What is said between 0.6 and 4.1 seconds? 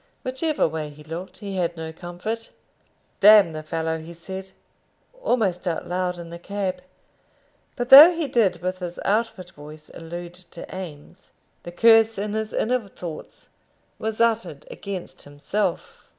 way he looked he had no comfort. "D the fellow!"